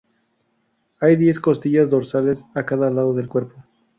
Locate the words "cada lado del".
2.65-3.27